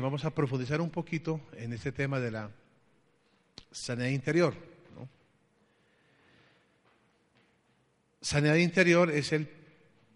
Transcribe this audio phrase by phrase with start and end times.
[0.00, 2.50] Vamos a profundizar un poquito en este tema de la
[3.70, 4.54] sanidad interior.
[8.22, 9.48] Sanidad interior es el,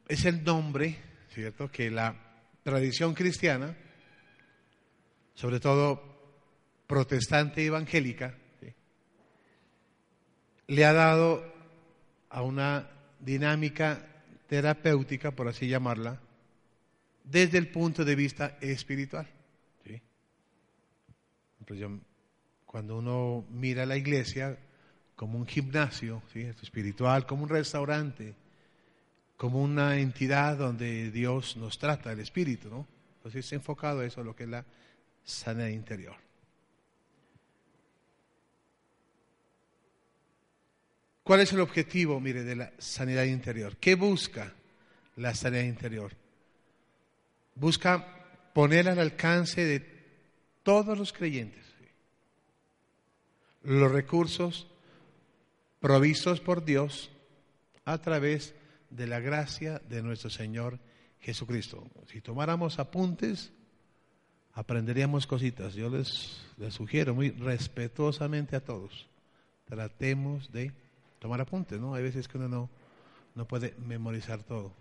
[0.09, 0.99] es el nombre,
[1.33, 2.15] ¿cierto?, que la
[2.63, 3.77] tradición cristiana,
[5.35, 6.03] sobre todo
[6.87, 8.35] protestante evangélica,
[10.67, 11.45] le ha dado
[12.31, 14.07] a una dinámica
[14.47, 16.21] terapéutica, por así llamarla,
[17.23, 19.27] desde el punto de vista espiritual.
[21.65, 21.67] ¿Sí?
[21.67, 21.91] Pues yo,
[22.67, 24.59] cuando uno mira la iglesia
[25.17, 28.34] como un gimnasio espiritual, como un restaurante,
[29.37, 32.87] como una entidad donde Dios nos trata, el espíritu, ¿no?
[33.17, 34.65] Entonces es enfocado a eso, lo que es la
[35.25, 36.17] sanidad interior.
[41.23, 43.79] ¿Cuál es el objetivo, mire, de la sanidad interior?
[43.79, 44.52] ¿Qué busca
[45.17, 46.13] la sanidad interior?
[47.55, 49.94] Busca poner al alcance de
[50.64, 51.64] todos los creyentes
[53.64, 54.67] los recursos
[55.80, 57.11] provistos por Dios
[57.85, 58.55] a través
[58.91, 60.79] de la gracia de nuestro Señor
[61.20, 61.85] Jesucristo.
[62.07, 63.52] Si tomáramos apuntes,
[64.52, 65.75] aprenderíamos cositas.
[65.75, 69.08] Yo les, les sugiero muy respetuosamente a todos,
[69.64, 70.73] tratemos de
[71.19, 71.95] tomar apuntes, ¿no?
[71.95, 72.70] Hay veces que uno no,
[73.35, 74.73] no puede memorizar todo.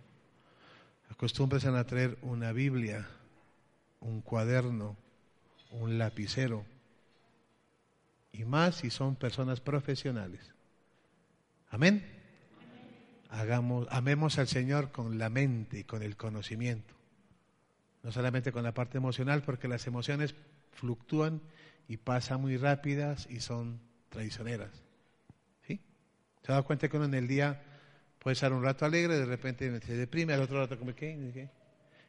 [1.09, 3.07] Acostúmbrense a traer una Biblia,
[4.01, 4.97] un cuaderno,
[5.73, 6.65] un lapicero,
[8.31, 10.51] y más si son personas profesionales.
[11.69, 12.03] Amén.
[13.29, 16.93] Hagamos, amemos al Señor con la mente y con el conocimiento,
[18.03, 20.35] no solamente con la parte emocional, porque las emociones
[20.71, 21.41] fluctúan
[21.87, 23.79] y pasan muy rápidas y son
[24.09, 24.71] traicioneras.
[25.67, 25.79] ¿Sí?
[26.43, 27.61] ¿Se dado cuenta que uno en el día
[28.19, 31.49] puede estar un rato alegre, de repente se deprime, al otro rato como que...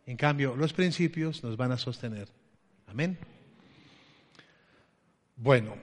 [0.07, 2.29] En cambio, los principios nos van a sostener.
[2.87, 3.19] Amén.
[5.37, 5.77] Bueno,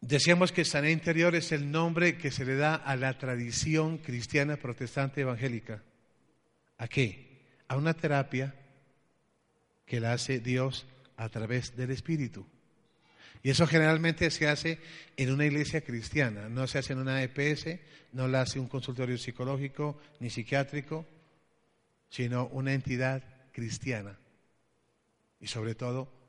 [0.00, 4.56] decíamos que sanidad interior es el nombre que se le da a la tradición cristiana
[4.56, 5.82] protestante evangélica.
[6.78, 7.40] ¿A qué?
[7.68, 8.54] A una terapia
[9.84, 12.46] que la hace Dios a través del Espíritu.
[13.42, 14.78] Y eso generalmente se hace
[15.16, 17.80] en una iglesia cristiana, no se hace en una EPS,
[18.12, 21.04] no la hace un consultorio psicológico ni psiquiátrico,
[22.08, 24.16] sino una entidad cristiana.
[25.40, 26.21] Y sobre todo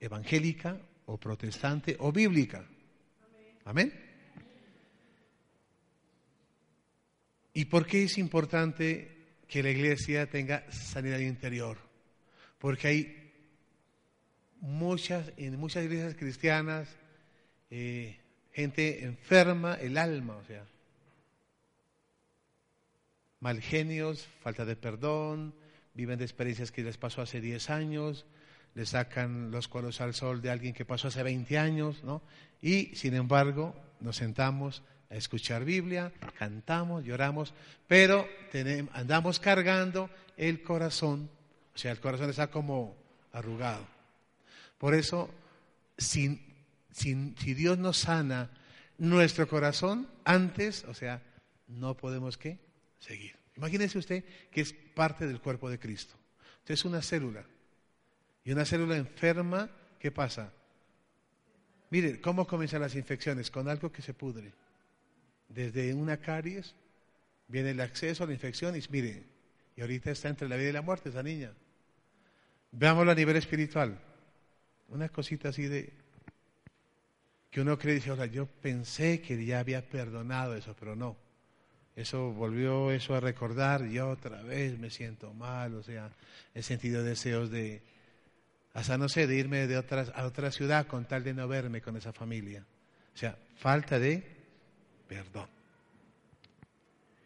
[0.00, 2.64] evangélica o protestante o bíblica.
[3.64, 3.92] Amén.
[7.54, 9.16] ¿Y por qué es importante
[9.48, 11.78] que la iglesia tenga sanidad interior?
[12.58, 13.32] Porque hay
[14.60, 16.88] muchas, en muchas iglesias cristianas,
[17.70, 18.18] eh,
[18.52, 20.64] gente enferma el alma, o sea,
[23.40, 25.54] mal genios, falta de perdón,
[25.94, 28.26] viven de experiencias que les pasó hace 10 años,
[28.74, 32.22] le sacan los cueros al sol de alguien que pasó hace 20 años, ¿no?
[32.62, 37.54] Y sin embargo, nos sentamos a escuchar Biblia, cantamos, lloramos,
[37.86, 38.28] pero
[38.92, 41.30] andamos cargando el corazón,
[41.74, 42.96] o sea, el corazón está como
[43.32, 43.86] arrugado.
[44.76, 45.30] Por eso,
[45.96, 46.40] si
[47.54, 48.50] Dios nos sana
[48.98, 51.22] nuestro corazón antes, o sea,
[51.68, 52.58] no podemos qué?
[52.98, 53.36] Seguir.
[53.56, 56.14] Imagínese usted que es parte del cuerpo de Cristo.
[56.58, 57.44] Usted es una célula.
[58.48, 59.68] Y una célula enferma,
[59.98, 60.50] ¿qué pasa?
[61.90, 63.50] Mire, ¿cómo comienzan las infecciones?
[63.50, 64.54] Con algo que se pudre.
[65.50, 66.74] Desde una caries
[67.46, 69.22] viene el acceso a la infección y mire,
[69.76, 71.52] Y ahorita está entre la vida y la muerte esa niña.
[72.72, 74.00] Veámoslo a nivel espiritual.
[74.88, 75.92] Una cosita así de
[77.50, 81.18] que uno cree, dice, ahora yo pensé que ya había perdonado eso, pero no.
[81.96, 86.10] Eso volvió eso a recordar y otra vez me siento mal, o sea,
[86.54, 87.82] he sentido deseos de,
[88.74, 91.80] hasta no sé, de irme de otras, a otra ciudad con tal de no verme
[91.80, 92.64] con esa familia.
[93.14, 94.22] O sea, falta de
[95.08, 95.48] perdón.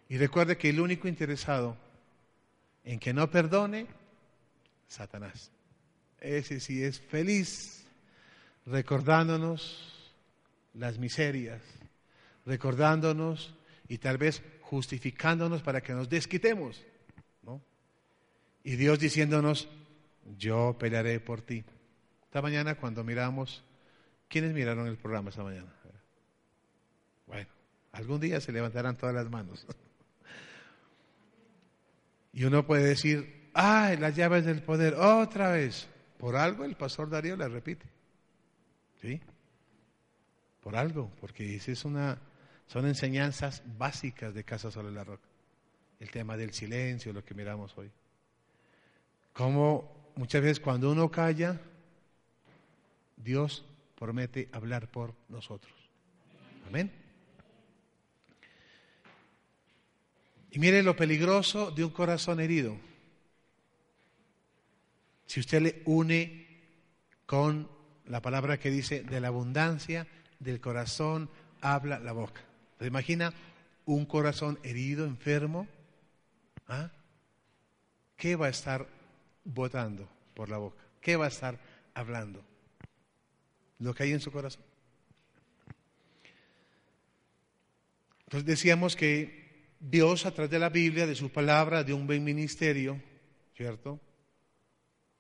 [0.08, 1.76] Y recuerde que el único interesado
[2.84, 3.86] en que no perdone,
[4.86, 5.50] Satanás.
[6.20, 7.86] Ese sí es feliz
[8.66, 10.12] recordándonos
[10.74, 11.60] las miserias,
[12.46, 13.54] recordándonos
[13.88, 16.82] y tal vez justificándonos para que nos desquitemos.
[17.42, 17.60] ¿no?
[18.64, 19.68] Y Dios diciéndonos,
[20.38, 21.64] yo pelearé por ti.
[22.24, 23.64] Esta mañana cuando miramos,
[24.28, 25.72] ¿quiénes miraron el programa esta mañana?
[27.26, 27.48] Bueno,
[27.92, 29.66] algún día se levantarán todas las manos.
[32.34, 35.86] Y uno puede decir, ay, las llaves del poder, otra vez.
[36.16, 37.84] Por algo el pastor Darío le repite.
[39.02, 39.20] ¿Sí?
[40.62, 42.18] Por algo, porque es una,
[42.66, 45.28] son enseñanzas básicas de Casa sobre la Roca.
[46.00, 47.90] El tema del silencio, lo que miramos hoy.
[49.34, 51.61] Como muchas veces cuando uno calla,
[53.17, 53.64] Dios
[53.99, 55.73] promete hablar por nosotros.
[56.69, 56.91] Amén.
[60.50, 62.76] Y mire lo peligroso de un corazón herido.
[65.26, 66.47] Si usted le une
[67.25, 67.69] con
[68.06, 70.06] la palabra que dice, de la abundancia
[70.41, 71.31] del corazón
[71.62, 72.43] habla la boca.
[72.79, 73.32] ¿Se imagina
[73.87, 75.67] un corazón herido, enfermo?
[76.69, 76.91] ¿Ah?
[78.17, 78.87] ¿Qué va a estar
[79.44, 80.82] votando por la boca?
[81.00, 81.58] ¿Qué va a estar
[81.94, 82.44] hablando?
[83.78, 84.62] Lo que hay en su corazón.
[88.24, 89.42] Entonces decíamos que
[89.78, 92.98] Dios a través de la Biblia, de su palabra, de un buen ministerio,
[93.54, 94.00] ¿cierto?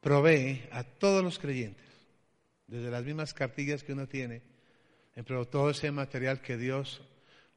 [0.00, 1.84] Provee a todos los creyentes,
[2.66, 4.42] desde las mismas cartillas que uno tiene,
[5.26, 7.02] pero todo ese material que Dios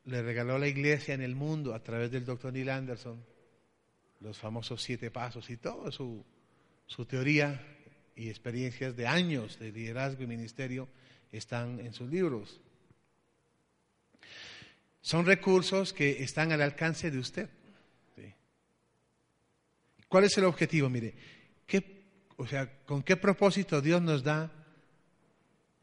[0.03, 3.23] le regaló a la iglesia en el mundo a través del doctor Neil Anderson,
[4.19, 6.25] los famosos siete pasos y toda su,
[6.88, 7.62] su teoría
[8.16, 10.88] y experiencias de años de liderazgo y ministerio
[11.32, 12.60] están en sus libros.
[15.02, 17.50] Son recursos que están al alcance de usted.
[20.08, 20.90] ¿Cuál es el objetivo?
[20.90, 21.14] Mire,
[22.38, 24.52] o sea, ¿con qué propósito Dios nos da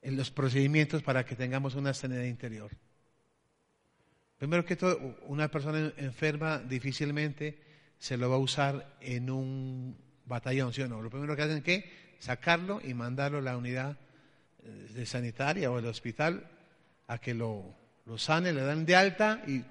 [0.03, 2.71] en los procedimientos para que tengamos una sanidad interior?
[4.39, 7.59] Primero que todo, una persona enferma difícilmente
[7.99, 9.97] se lo va a usar en un
[10.27, 11.03] batallón, ¿sí o no?
[11.03, 13.97] Lo primero que hacen es que sacarlo y mandarlo a la unidad
[14.65, 16.49] eh, de sanitaria o al hospital
[17.09, 19.63] a que lo lo sane, le dan de alta y,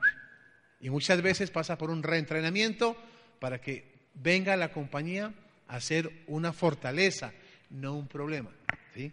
[0.79, 2.95] y muchas veces pasa por un reentrenamiento
[3.39, 5.33] para que venga la compañía
[5.67, 7.33] a ser una fortaleza,
[7.69, 8.51] no un problema.
[8.93, 9.11] ¿Sí?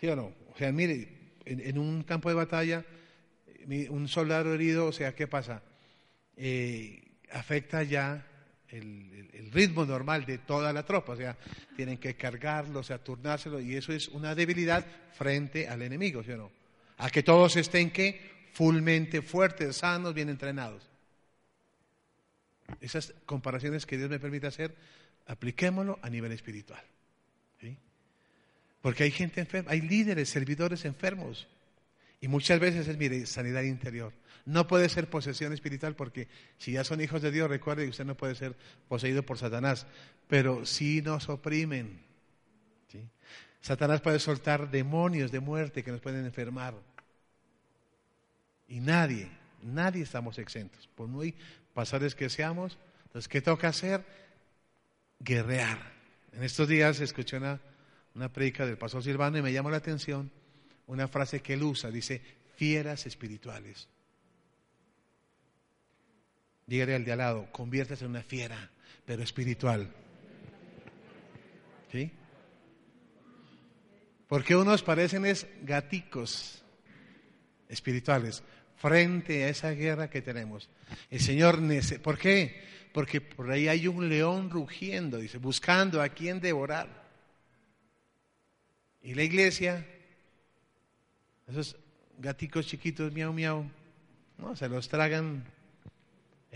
[0.00, 0.32] ¿Sí o no?
[0.52, 1.08] O sea, mire,
[1.44, 2.84] en, un campo de batalla,
[3.88, 5.62] un soldado herido, o sea, ¿qué pasa?
[6.36, 8.26] Eh, afecta ya
[8.70, 11.36] el, el, ritmo normal de toda la tropa, o sea,
[11.76, 16.32] tienen que cargarlo, o sea, turnárselo, y eso es una debilidad frente al enemigo, ¿sí
[16.32, 16.50] o no?
[16.98, 20.88] a que todos estén que fullmente fuertes, sanos, bien entrenados.
[22.80, 24.74] Esas comparaciones que Dios me permite hacer,
[25.26, 26.82] apliquémoslo a nivel espiritual.
[28.80, 31.48] Porque hay gente enferma, hay líderes, servidores enfermos.
[32.20, 34.12] Y muchas veces es, mire, sanidad interior.
[34.46, 38.04] No puede ser posesión espiritual porque si ya son hijos de Dios, recuerde que usted
[38.04, 38.56] no puede ser
[38.88, 39.86] poseído por Satanás.
[40.28, 42.06] Pero sí nos oprimen.
[43.60, 46.74] Satanás puede soltar demonios de muerte que nos pueden enfermar.
[48.68, 49.28] Y nadie,
[49.60, 50.88] nadie estamos exentos.
[50.94, 51.34] Por muy
[51.74, 54.04] pasares que seamos, entonces, ¿qué toca hacer?
[55.18, 55.80] Guerrear.
[56.32, 57.58] En estos días escuché una,
[58.14, 60.30] una predica del pastor Silvano y me llamó la atención
[60.86, 61.90] una frase que él usa.
[61.90, 62.22] Dice,
[62.54, 63.88] fieras espirituales.
[66.66, 68.70] Dígale al de al lado, conviértase en una fiera,
[69.04, 69.88] pero espiritual.
[71.92, 72.10] ¿Sí?
[74.26, 76.62] Porque unos parecen es gaticos
[77.68, 78.42] espirituales
[78.76, 80.68] frente a esa guerra que tenemos.
[81.10, 81.60] El Señor,
[82.02, 82.62] ¿por qué?
[82.92, 87.06] Porque por ahí hay un león rugiendo, dice, buscando a quien devorar.
[89.02, 89.86] Y la iglesia,
[91.46, 91.76] esos
[92.18, 93.70] gaticos chiquitos, miau, miau,
[94.38, 94.56] ¿no?
[94.56, 95.44] se los tragan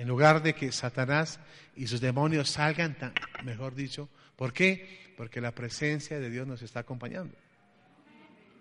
[0.01, 1.39] en lugar de que Satanás
[1.77, 2.97] y sus demonios salgan,
[3.45, 4.09] mejor dicho.
[4.35, 5.13] ¿Por qué?
[5.15, 7.37] Porque la presencia de Dios nos está acompañando.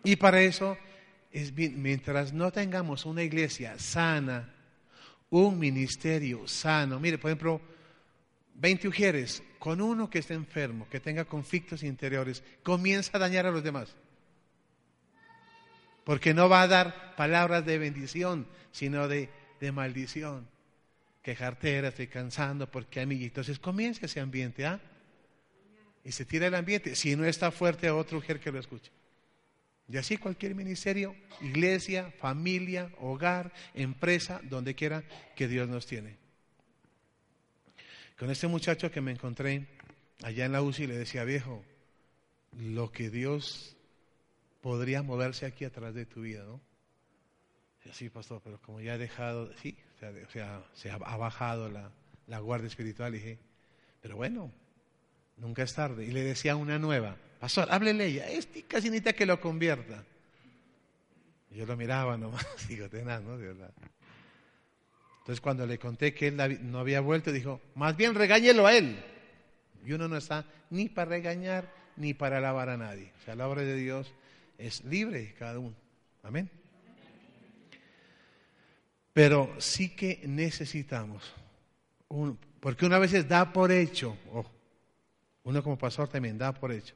[0.04, 0.78] Y para eso,
[1.32, 4.54] es mientras no tengamos una iglesia sana,
[5.30, 7.62] un ministerio sano, mire, por ejemplo,
[8.56, 13.52] 20 ujieres, con uno que esté enfermo, que tenga conflictos interiores, comienza a dañar a
[13.52, 13.96] los demás.
[16.04, 19.30] Porque no va a dar palabras de bendición, sino de,
[19.62, 20.59] de maldición.
[21.30, 23.24] Quejarte, estoy cansando, porque mí.
[23.24, 24.82] Entonces comienza ese ambiente, ¿ah?
[26.04, 26.96] Y se tira el ambiente.
[26.96, 28.92] Si no está fuerte, a otro mujer que lo escuche.
[29.88, 35.04] Y así cualquier ministerio, iglesia, familia, hogar, empresa, donde quiera
[35.36, 36.18] que Dios nos tiene.
[38.18, 39.68] Con este muchacho que me encontré
[40.24, 41.64] allá en la UCI le decía, viejo,
[42.58, 43.78] lo que Dios
[44.62, 46.60] podría moverse aquí atrás de tu vida, ¿no?
[47.88, 52.68] Así, pastor, pero como ya he dejado, sí, o sea, se ha, bajado la, guardia
[52.68, 53.40] espiritual, y dije,
[54.02, 54.52] pero bueno,
[55.38, 56.06] nunca es tarde.
[56.06, 60.04] Y le decía una nueva, pastor, háblele ella, este casi necesita que lo convierta.
[61.52, 63.38] Yo lo miraba nomás, digo, tenaz, ¿no?
[63.38, 63.72] De verdad.
[65.20, 69.04] Entonces cuando le conté que él no había vuelto, dijo, más bien regáñelo a él.
[69.86, 73.12] Y uno no está ni para regañar ni para alabar a nadie.
[73.22, 74.12] O sea, la obra de Dios
[74.58, 75.76] es libre cada uno.
[76.24, 76.50] Amén.
[79.14, 81.34] Pero sí que necesitamos,
[82.60, 84.18] porque una vez da por hecho,
[85.44, 86.96] uno como pastor también da por hecho,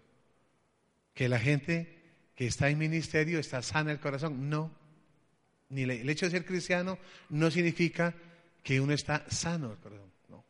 [1.14, 2.02] que la gente
[2.36, 4.50] que está en ministerio está sana el corazón.
[4.50, 4.72] No,
[5.70, 6.98] ni el hecho de ser cristiano
[7.30, 8.14] no significa
[8.62, 10.12] que uno está sano corazón.
[10.30, 10.44] No.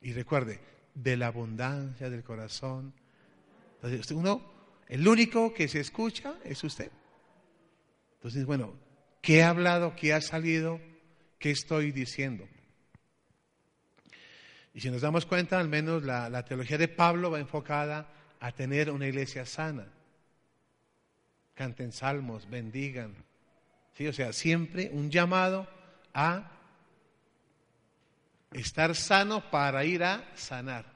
[0.00, 0.60] Y recuerde,
[0.94, 2.92] de la abundancia del corazón.
[3.76, 4.42] Entonces, uno,
[4.88, 6.90] el único que se escucha es usted.
[8.14, 8.74] Entonces, bueno,
[9.20, 9.94] ¿qué he hablado?
[9.96, 10.80] ¿Qué ha salido?
[11.38, 12.46] ¿Qué estoy diciendo?
[14.74, 18.08] Y si nos damos cuenta, al menos la, teología de Pablo va enfocada
[18.38, 19.86] a tener una iglesia sana.
[21.54, 23.14] Canten salmos, bendigan,
[23.94, 24.06] ¿Sí?
[24.06, 25.68] O sea, siempre un llamado
[26.14, 26.52] a
[28.52, 30.86] estar sano para ir a sanar.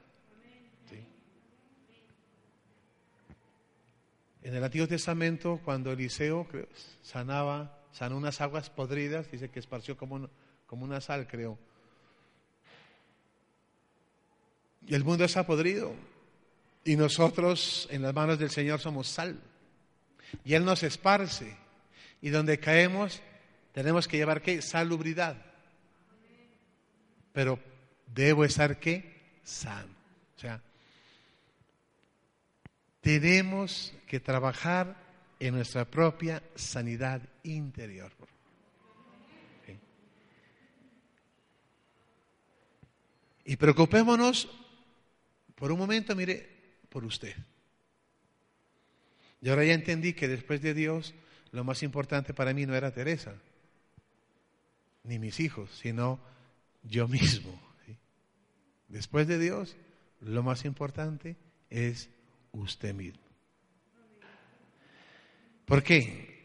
[4.41, 6.47] En el Antiguo Testamento, cuando Eliseo
[7.01, 10.29] sanaba, sanó unas aguas podridas, dice que esparció como,
[10.67, 11.57] como una sal, creo.
[14.85, 15.95] Y el mundo está podrido.
[16.83, 19.39] Y nosotros en las manos del Señor somos sal.
[20.43, 21.55] Y Él nos esparce.
[22.21, 23.21] Y donde caemos,
[23.71, 24.61] tenemos que llevar qué?
[24.61, 25.37] Salubridad.
[27.31, 27.59] Pero
[28.13, 29.39] debo estar qué?
[29.41, 29.95] Sano.
[30.35, 30.61] O sea,
[32.99, 35.04] tenemos que trabajar
[35.39, 38.11] en nuestra propia sanidad interior.
[43.45, 44.49] Y preocupémonos
[45.53, 46.49] por un momento, mire,
[46.89, 47.35] por usted.
[49.41, 51.13] Y ahora ya entendí que después de Dios
[51.51, 53.35] lo más importante para mí no era Teresa,
[55.03, 56.19] ni mis hijos, sino
[56.83, 57.61] yo mismo.
[58.87, 59.75] Después de Dios,
[60.21, 61.35] lo más importante
[61.69, 62.09] es
[62.51, 63.24] usted mismo.
[65.65, 66.35] ¿Por qué?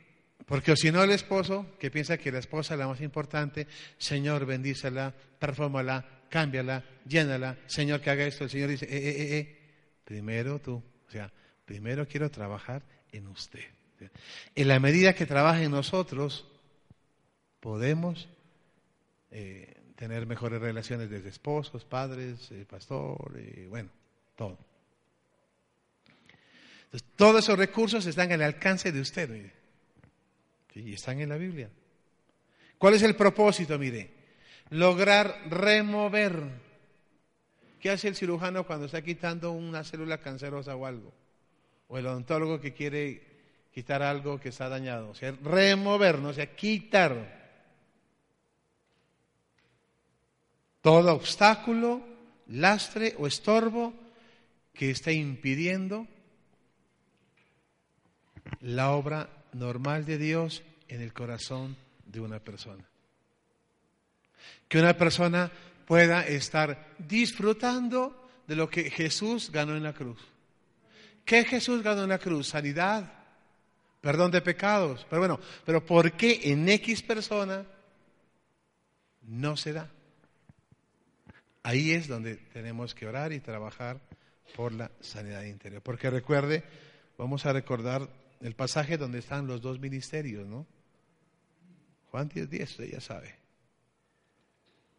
[0.50, 4.46] Porque si no el esposo, que piensa que la esposa es la más importante, Señor,
[4.46, 8.44] bendícela, perfómala, cámbiala, llénala, Señor, que haga esto.
[8.44, 9.58] El Señor dice, eh, eh, eh,
[10.04, 11.30] primero tú, o sea,
[11.64, 13.62] primero quiero trabajar en usted.
[14.56, 16.48] En la medida que trabaja en nosotros,
[17.60, 18.28] podemos
[19.94, 23.90] tener mejores relaciones desde esposos, padres, pastor, bueno,
[24.34, 24.58] todo.
[27.16, 29.52] Todos esos recursos están al alcance de usted, mire.
[30.74, 31.70] Y están en la Biblia.
[32.78, 34.10] ¿Cuál es el propósito, mire?
[34.70, 36.42] Lograr remover.
[37.78, 41.12] ¿Qué hace el cirujano cuando está quitando una célula cancerosa o algo?
[41.88, 43.30] O el odontólogo que quiere
[43.72, 47.38] quitar algo que está dañado, o sea, remover, no o sea, quitar
[50.80, 52.04] todo obstáculo,
[52.48, 53.94] lastre o estorbo
[54.72, 56.08] que esté impidiendo
[58.60, 62.84] la obra normal de Dios en el corazón de una persona.
[64.68, 65.50] Que una persona
[65.86, 70.18] pueda estar disfrutando de lo que Jesús ganó en la cruz.
[71.24, 72.48] ¿Qué Jesús ganó en la cruz?
[72.48, 73.12] Sanidad,
[74.00, 75.06] perdón de pecados.
[75.08, 77.64] Pero bueno, pero ¿por qué en X persona
[79.22, 79.90] no se da?
[81.62, 84.00] Ahí es donde tenemos que orar y trabajar
[84.56, 85.82] por la sanidad interior.
[85.82, 86.64] Porque recuerde,
[87.18, 88.08] vamos a recordar
[88.40, 90.66] el pasaje donde están los dos ministerios, ¿no?
[92.10, 93.34] Juan 10, 10, usted ya sabe.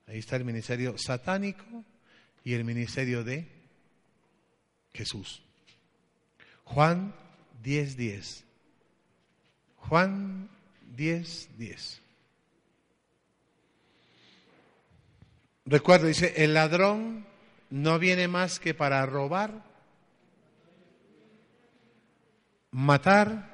[0.08, 1.84] Ahí está el ministerio satánico
[2.44, 3.48] y el ministerio de
[4.94, 5.42] Jesús.
[6.64, 7.14] Juan
[7.64, 8.44] 10, 10.
[9.78, 10.50] Juan
[10.96, 12.02] 10, 10.
[15.66, 17.26] Recuerda, dice, el ladrón
[17.70, 19.71] no viene más que para robar,
[22.72, 23.52] matar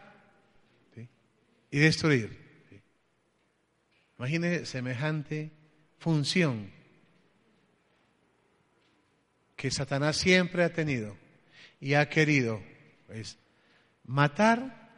[1.70, 2.46] y destruir.
[4.18, 5.52] Imagine semejante
[6.00, 6.72] función
[9.56, 11.18] que Satanás siempre ha tenido
[11.80, 12.62] y ha querido
[13.08, 13.38] pues,
[14.06, 14.90] matar,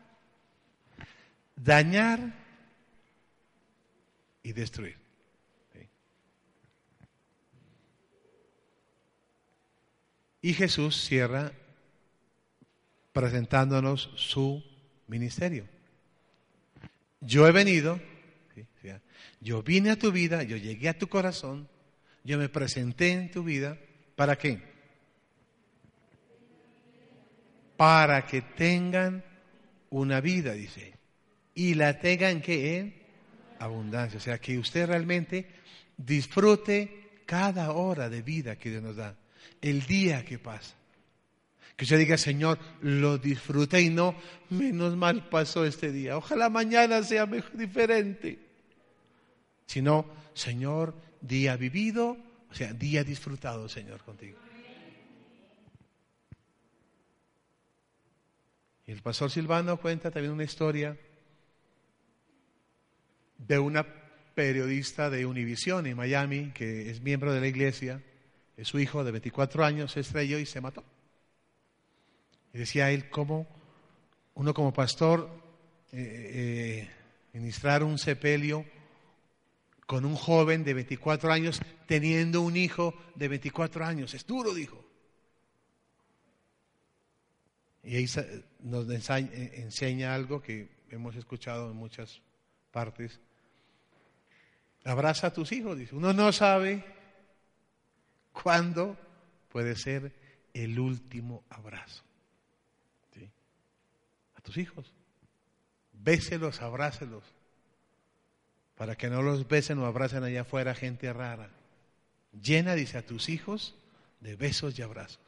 [1.55, 2.33] dañar
[4.43, 4.97] y destruir.
[10.41, 11.51] Y Jesús cierra
[13.11, 14.63] presentándonos su
[15.07, 15.65] ministerio.
[17.21, 17.99] Yo he venido,
[19.41, 21.67] yo vine a tu vida, yo llegué a tu corazón,
[22.23, 23.77] yo me presenté en tu vida,
[24.15, 24.61] ¿para qué?
[27.77, 29.23] Para que tengan
[29.89, 30.93] una vida, dice,
[31.55, 32.95] y la tengan que en
[33.59, 35.47] abundancia, o sea, que usted realmente
[35.97, 39.15] disfrute cada hora de vida que Dios nos da
[39.61, 40.78] el día que pasa.
[41.79, 44.13] Que usted diga, Señor, lo disfruté y no,
[44.49, 46.17] menos mal pasó este día.
[46.17, 48.37] Ojalá mañana sea mejor, diferente.
[49.65, 52.17] Sino, Señor, día vivido,
[52.51, 54.37] o sea, día disfrutado, Señor, contigo.
[58.85, 60.97] Y el pastor Silvano cuenta también una historia
[63.37, 63.87] de una
[64.35, 68.03] periodista de Univision en Miami, que es miembro de la iglesia,
[68.63, 70.83] su hijo de 24 años se estrelló y se mató.
[72.53, 73.47] Y decía él cómo
[74.35, 75.29] uno como pastor
[75.91, 76.89] eh, eh,
[77.33, 78.65] ministrar un sepelio
[79.85, 84.13] con un joven de 24 años teniendo un hijo de 24 años.
[84.13, 84.83] Es duro, dijo.
[87.83, 88.05] Y ahí
[88.59, 92.21] nos enseña algo que hemos escuchado en muchas
[92.71, 93.19] partes.
[94.83, 95.95] Abraza a tus hijos, dice.
[95.95, 96.83] Uno no sabe
[98.31, 98.97] ¿Cuándo
[99.49, 100.13] puede ser
[100.53, 102.03] el último abrazo?
[104.49, 104.91] Tus hijos.
[105.93, 107.23] Béselos, abrácelos.
[108.73, 111.51] Para que no los besen o abracen allá afuera gente rara.
[112.31, 113.75] Llena, dice, a tus hijos
[114.21, 115.19] de besos y abrazos.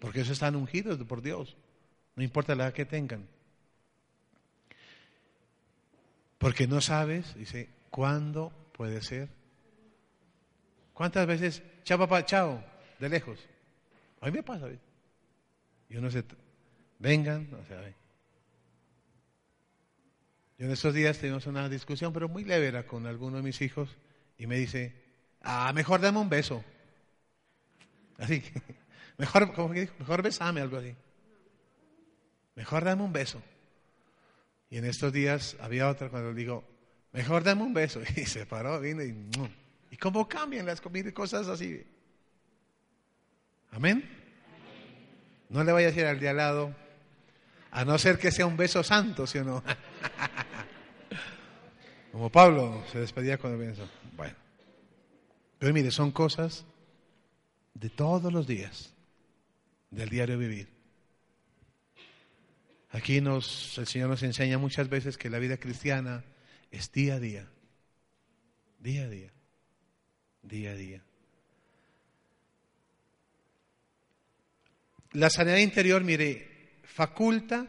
[0.00, 1.56] Porque eso están ungidos por Dios.
[2.16, 3.28] No importa la edad que tengan.
[6.38, 9.28] Porque no sabes, dice, cuándo puede ser
[10.94, 12.60] ¿Cuántas veces, chao papá, chao,
[12.98, 13.38] de lejos?
[14.20, 14.66] A mí me pasa.
[15.90, 16.24] Y uno se,
[16.98, 17.94] vengan, o sea,
[20.58, 23.90] yo en estos días tuvimos una discusión, pero muy leve con alguno de mis hijos,
[24.38, 24.94] y me dice,
[25.42, 26.64] ah, mejor dame un beso.
[28.18, 28.42] Así,
[29.18, 30.94] mejor, como que dijo, mejor besame, algo así.
[32.54, 33.42] Mejor dame un beso.
[34.70, 36.64] Y en estos días había otra cuando le digo,
[37.12, 38.00] mejor dame un beso.
[38.16, 39.14] Y se paró, vino y...
[39.90, 41.86] ¿Y cómo cambian las cosas así?
[43.70, 44.08] Amén.
[45.48, 46.74] No le vaya a decir al de al lado,
[47.70, 49.62] a no ser que sea un beso santo, ¿sí o no?
[52.16, 53.86] Como Pablo se despedía el beso.
[54.16, 54.34] Bueno,
[55.58, 56.64] pero mire, son cosas
[57.74, 58.94] de todos los días,
[59.90, 60.66] del diario vivir.
[62.88, 66.24] Aquí nos, el Señor nos enseña muchas veces que la vida cristiana
[66.70, 67.50] es día a día,
[68.78, 69.30] día a día
[70.40, 71.02] día a día.
[75.12, 77.66] La sanidad interior, mire, faculta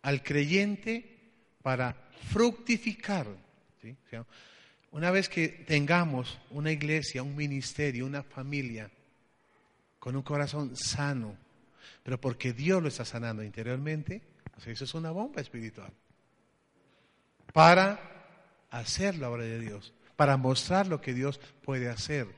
[0.00, 1.20] al creyente
[1.60, 3.26] para fructificar.
[4.90, 8.90] una vez que tengamos una iglesia, un ministerio, una familia
[9.98, 11.36] con un corazón sano,
[12.02, 14.22] pero porque Dios lo está sanando interiormente,
[14.64, 15.92] eso es una bomba espiritual.
[17.52, 18.00] Para
[18.70, 22.28] hacer la obra de Dios para mostrar lo que Dios puede hacer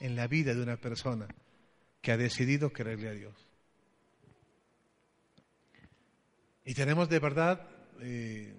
[0.00, 1.26] en la vida de una persona
[2.00, 3.34] que ha decidido creerle a Dios.
[6.64, 7.68] Y tenemos de verdad
[8.00, 8.54] eh,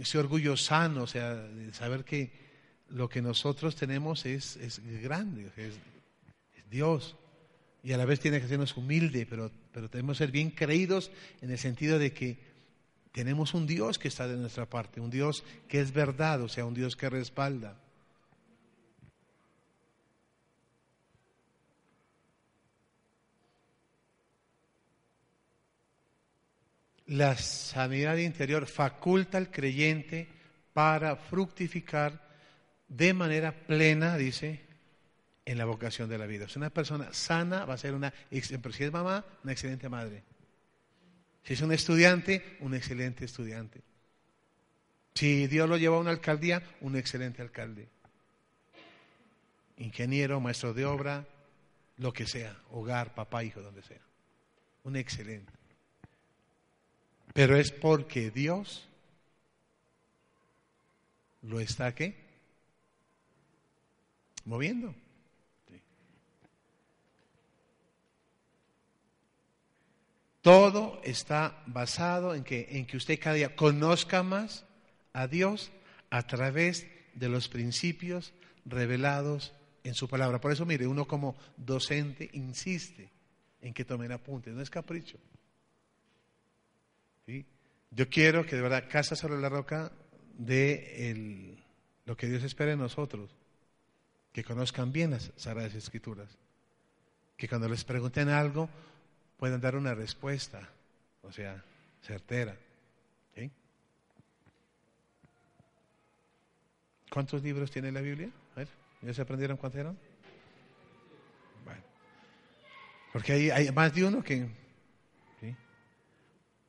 [0.00, 2.32] ese orgullo sano, o sea, de saber que
[2.88, 5.74] lo que nosotros tenemos es, es grande, es,
[6.70, 7.16] Dios.
[7.82, 11.12] Y a la vez tiene que sernos humilde, pero, pero tenemos que ser bien creídos
[11.40, 12.38] en el sentido de que
[13.12, 16.66] tenemos un Dios que está de nuestra parte, un Dios que es verdad, o sea,
[16.66, 17.80] un Dios que respalda.
[27.06, 30.28] La sanidad interior faculta al creyente
[30.72, 32.26] para fructificar
[32.88, 34.60] de manera plena, dice,
[35.44, 36.48] en la vocación de la vida.
[36.48, 40.24] Si una persona sana va a ser una, si es mamá, una excelente madre.
[41.44, 43.80] Si es un estudiante, un excelente estudiante.
[45.14, 47.88] Si Dios lo lleva a una alcaldía, un excelente alcalde.
[49.76, 51.26] Ingeniero, maestro de obra,
[51.98, 54.00] lo que sea, hogar, papá, hijo, donde sea.
[54.82, 55.55] Un excelente.
[57.36, 58.88] Pero es porque Dios
[61.42, 62.16] lo está qué?
[64.46, 64.94] Moviendo.
[70.40, 74.64] Todo está basado en que, en que usted cada día conozca más
[75.12, 75.70] a Dios
[76.08, 78.32] a través de los principios
[78.64, 79.52] revelados
[79.84, 80.40] en su palabra.
[80.40, 83.10] Por eso, mire, uno como docente insiste
[83.60, 85.18] en que tomen apuntes, no es capricho.
[87.90, 89.92] Yo quiero que de verdad Casa sobre la Roca
[90.36, 91.56] de
[92.04, 93.34] lo que Dios espera de nosotros,
[94.32, 96.28] que conozcan bien las Sagradas Escrituras,
[97.36, 98.68] que cuando les pregunten algo
[99.38, 100.68] puedan dar una respuesta,
[101.22, 101.64] o sea,
[102.02, 102.56] certera.
[107.10, 108.28] ¿Cuántos libros tiene la Biblia?
[108.54, 108.68] A ver,
[109.00, 109.96] ¿ya se aprendieron cuántos eran?
[111.64, 111.80] Bueno,
[113.12, 114.65] porque hay, hay más de uno que...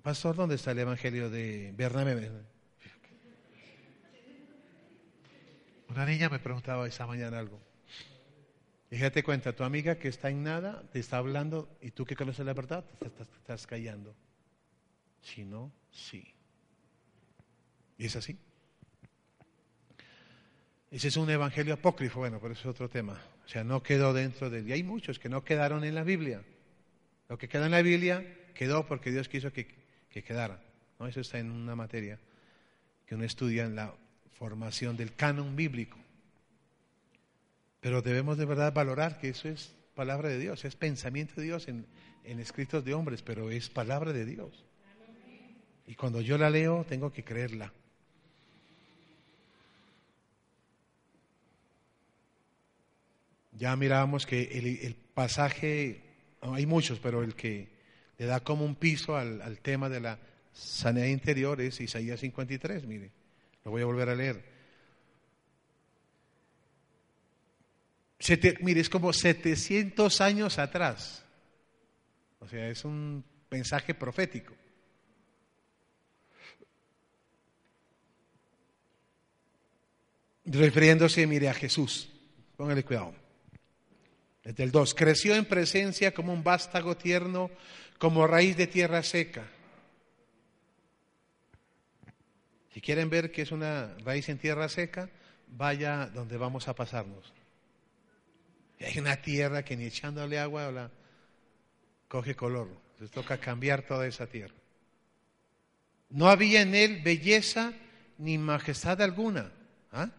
[0.08, 2.32] Pastor, ¿dónde está el Evangelio de Bernabé?
[5.89, 7.60] Una niña me preguntaba esa mañana algo.
[8.89, 12.46] Fíjate cuenta, tu amiga que está en nada te está hablando y tú que conoces
[12.46, 14.15] la verdad te estás, callando.
[15.20, 16.34] Si no, sí.
[17.98, 18.38] ¿Y es así?
[20.89, 23.22] Ese es un evangelio apócrifo, bueno, pero es otro tema.
[23.46, 24.62] O sea, no quedó dentro de...
[24.62, 26.46] Y hay muchos que no quedaron en la Biblia.
[27.28, 30.62] Lo que queda en la Biblia quedó porque Dios quiso que, que quedara.
[31.00, 31.08] ¿no?
[31.08, 32.20] Eso está en una materia
[33.06, 33.93] que uno estudia en la
[34.38, 35.98] formación del canon bíblico.
[37.80, 41.67] Pero debemos de verdad valorar que eso es palabra de Dios, es pensamiento de Dios
[41.67, 41.88] en,
[42.24, 44.65] escritos de hombres, pero es palabra de Dios.
[45.88, 47.72] Y cuando yo la leo, tengo que creerla.
[53.54, 54.43] Ya mirábamos que
[54.84, 56.04] el, pasaje,
[56.41, 57.77] hay muchos, pero el que
[58.17, 60.19] le da como un piso al, al tema de la
[60.51, 63.12] sanidad interior es Isaías 53, mire,
[63.63, 64.58] lo voy a volver a leer.
[68.62, 71.23] mire, es como 700 años atrás.
[72.39, 74.53] O sea, es un mensaje profético.
[80.45, 82.10] Refiriéndose, mire, a Jesús.
[82.56, 83.13] Póngale cuidado.
[84.43, 84.95] Desde el 2.
[84.95, 87.51] Creció en presencia como un vástago tierno,
[87.98, 89.46] como raíz de tierra seca.
[92.74, 95.10] Si quieren ver que es una raíz en tierra seca,
[95.48, 97.34] vaya donde vamos a pasarnos.
[98.80, 100.92] Hay una tierra que ni echándole agua la
[102.08, 102.70] coge color.
[103.00, 104.54] Se toca cambiar toda esa tierra.
[106.10, 107.74] No había en él belleza
[108.18, 109.52] ni majestad alguna.
[109.92, 110.10] ¿ah?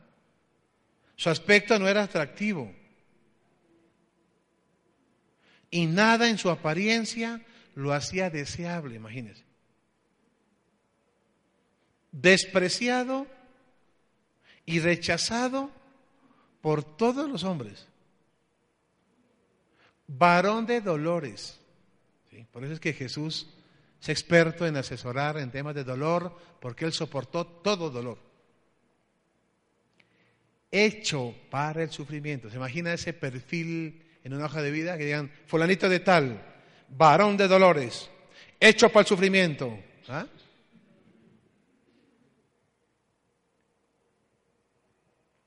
[1.16, 2.72] Su aspecto no era atractivo.
[5.70, 7.40] Y nada en su apariencia
[7.78, 9.44] lo hacía deseable, imagínense.
[12.10, 13.26] Despreciado
[14.66, 15.70] y rechazado
[16.60, 17.86] por todos los hombres
[20.08, 21.60] varón de dolores.
[22.50, 23.54] Por eso es que Jesús
[24.00, 28.18] es experto en asesorar en temas de dolor, porque él soportó todo dolor.
[30.70, 32.50] Hecho para el sufrimiento.
[32.50, 36.57] ¿Se imagina ese perfil en una hoja de vida que digan, fulanito de tal,
[36.88, 38.10] varón de dolores,
[38.58, 39.78] hecho para el sufrimiento?
[40.08, 40.26] ¿Ah?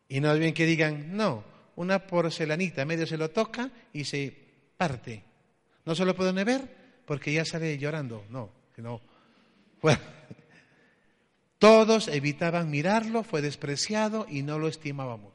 [0.07, 1.43] Y no es bien que digan, no,
[1.77, 4.33] una porcelanita medio se lo toca y se
[4.75, 5.23] parte.
[5.85, 9.01] No se lo pueden ver porque ya sale llorando, no, sino,
[9.81, 10.01] bueno,
[11.57, 15.33] todos evitaban mirarlo, fue despreciado y no lo estimábamos.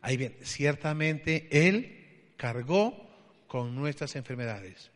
[0.00, 3.03] Ahí bien, ciertamente Él cargó
[3.54, 4.90] con nuestras enfermedades.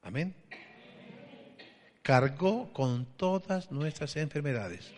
[0.00, 0.32] Amén.
[2.02, 4.92] Cargó con todas nuestras enfermedades.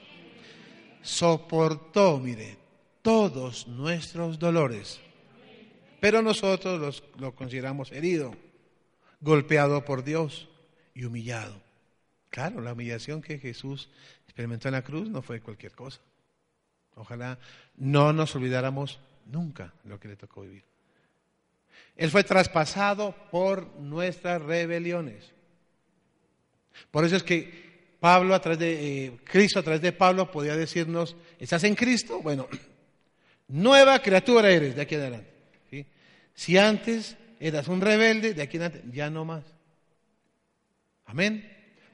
[1.01, 2.59] Soportó, mire,
[3.01, 5.01] todos nuestros dolores
[5.99, 8.37] pero nosotros lo consideramos herido,
[9.23, 10.51] golpeado por Dios
[10.93, 11.63] y humillado.
[12.29, 13.89] Claro, la humillación que Jesús
[14.27, 16.03] experimentó en la cruz no fue cualquier cosa.
[16.95, 17.39] Ojalá
[17.75, 20.77] no nos olvidáramos nunca lo que le tocó vivir.
[21.97, 25.33] Él fue traspasado por nuestras rebeliones.
[26.91, 27.67] Por eso es que
[28.01, 32.21] Pablo, a través de eh, Cristo, a través de Pablo, podía decirnos: ¿Estás en Cristo?
[32.21, 32.49] Bueno,
[33.49, 35.37] nueva criatura eres de aquí en adelante.
[36.35, 39.45] Si antes eras un rebelde, de aquí en adelante ya no más.
[41.07, 41.51] Amén.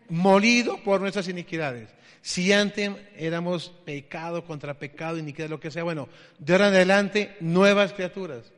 [0.09, 1.88] Molido por nuestras iniquidades.
[2.23, 7.37] Si antes éramos pecado contra pecado, iniquidad, lo que sea, bueno, de ahora en adelante
[7.40, 8.53] nuevas criaturas.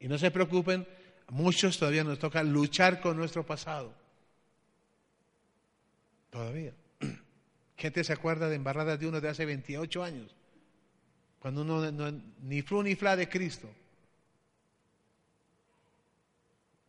[0.00, 0.88] Y no se preocupen,
[1.28, 3.94] muchos todavía nos toca luchar con nuestro pasado.
[6.30, 6.72] Todavía.
[7.76, 10.34] Gente se acuerda de embarradas de uno de hace 28 años,
[11.38, 12.10] cuando uno no,
[12.42, 13.70] ni flu ni fla de Cristo.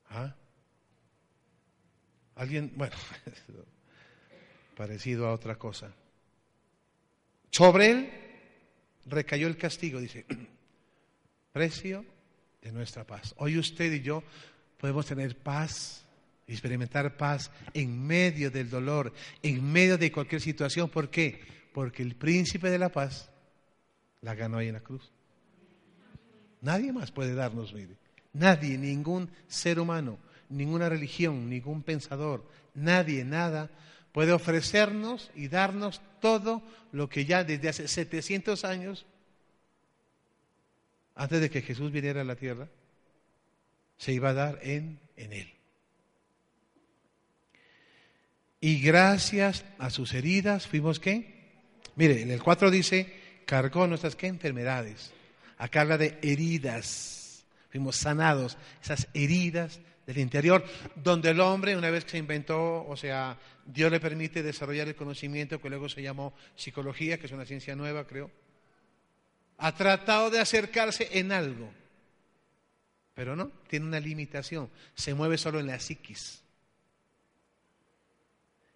[0.10, 0.34] ¿Ah?
[2.36, 2.96] Alguien, bueno,
[4.78, 5.94] parecido a otra cosa.
[7.50, 8.10] Sobre él
[9.06, 10.26] recayó el castigo, dice,
[11.52, 12.06] precio
[12.62, 13.34] de nuestra paz.
[13.38, 14.24] Hoy usted y yo
[14.78, 16.06] podemos tener paz,
[16.48, 20.90] experimentar paz en medio del dolor, en medio de cualquier situación.
[20.90, 21.42] ¿Por qué?
[21.74, 23.30] Porque el príncipe de la paz
[24.22, 25.12] la ganó ahí en la cruz.
[26.62, 27.96] Nadie más puede darnos, mire.
[28.34, 30.18] Nadie, ningún ser humano,
[30.50, 33.70] ninguna religión, ningún pensador, nadie, nada
[34.12, 39.06] puede ofrecernos y darnos todo lo que ya desde hace 700 años,
[41.16, 42.68] antes de que Jesús viniera a la tierra,
[43.98, 45.54] se iba a dar en, en Él.
[48.60, 51.42] Y gracias a sus heridas fuimos qué?
[51.96, 53.12] Mire, en el 4 dice,
[53.46, 54.28] cargó nuestras ¿qué?
[54.28, 55.12] enfermedades.
[55.58, 57.46] Acá habla de heridas.
[57.70, 60.64] Fuimos sanados, esas heridas del interior,
[60.96, 64.96] donde el hombre, una vez que se inventó, o sea, Dios le permite desarrollar el
[64.96, 68.30] conocimiento que luego se llamó psicología, que es una ciencia nueva, creo,
[69.62, 71.72] ha tratado de acercarse en algo,
[73.14, 76.42] pero no, tiene una limitación, se mueve solo en la psiquis.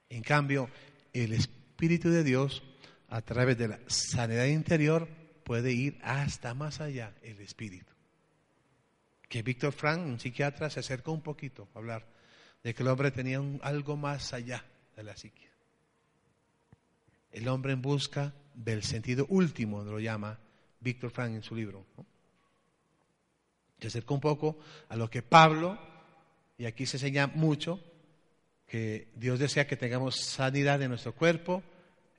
[0.10, 0.69] En cambio,
[1.12, 2.63] el Espíritu de Dios,
[3.10, 5.08] a través de la sanidad interior,
[5.43, 7.95] puede ir hasta más allá, el Espíritu
[9.28, 12.06] que Víctor Frank, un psiquiatra, se acercó un poquito a hablar
[12.63, 14.63] de que el hombre tenía algo más allá
[14.95, 15.50] de la psique.
[17.32, 20.39] El hombre en busca del sentido último, lo llama
[20.86, 21.84] Víctor Frank en su libro.
[23.82, 25.78] Se acercó un poco a lo que Pablo,
[26.60, 27.84] y aquí se enseña mucho,
[28.67, 31.63] que Dios desea que tengamos sanidad en nuestro cuerpo,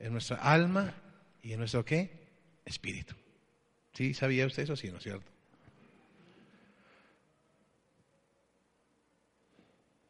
[0.00, 0.94] en nuestra alma
[1.42, 2.11] y en nuestro qué?
[2.64, 3.14] Espíritu.
[3.94, 4.14] ¿Sí?
[4.14, 4.74] ¿Sabía usted eso?
[4.74, 5.31] Sí, ¿no es cierto?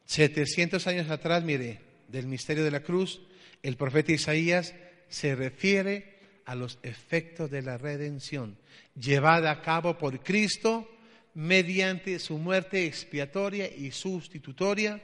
[0.07, 3.21] 700 años atrás, mire, del misterio de la cruz,
[3.63, 4.75] el profeta Isaías
[5.09, 6.16] se refiere
[6.47, 8.57] a los efectos de la redención,
[8.95, 10.89] llevada a cabo por Cristo
[11.35, 15.03] mediante su muerte expiatoria y sustitutoria,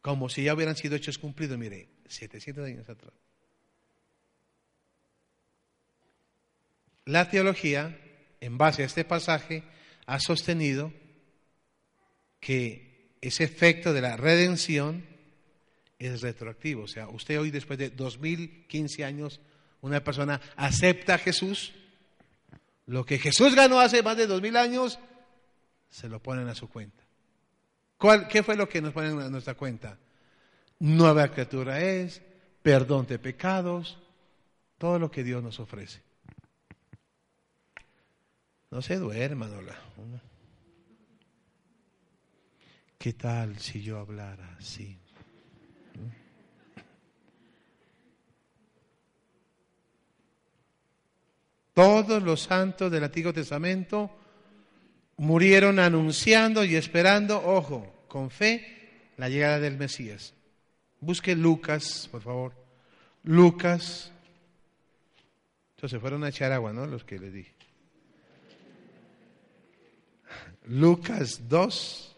[0.00, 3.12] como si ya hubieran sido hechos cumplidos, mire, 700 años atrás.
[7.04, 7.98] La teología,
[8.40, 9.64] en base a este pasaje,
[10.06, 10.92] ha sostenido
[12.38, 15.04] que ese efecto de la redención
[15.98, 16.84] es retroactivo.
[16.84, 19.40] O sea, usted hoy, después de 2015 años,
[19.80, 21.72] una persona acepta a Jesús,
[22.86, 24.98] lo que Jesús ganó hace más de 2000 años,
[25.88, 27.02] se lo ponen a su cuenta.
[27.96, 29.98] ¿Cuál, ¿Qué fue lo que nos ponen a nuestra cuenta?
[30.78, 32.22] Nueva criatura es,
[32.62, 33.98] perdón de pecados,
[34.78, 36.02] todo lo que Dios nos ofrece.
[38.70, 39.76] No se duerma, Nola.
[42.96, 44.99] ¿Qué tal si yo hablara así?
[51.80, 54.10] Todos los santos del Antiguo Testamento
[55.16, 60.34] murieron anunciando y esperando, ojo, con fe, la llegada del Mesías.
[61.00, 62.52] Busque Lucas, por favor.
[63.22, 64.12] Lucas.
[65.76, 66.84] Entonces fueron a echar agua, ¿no?
[66.84, 67.54] Los que les dije.
[70.66, 72.16] Lucas 2,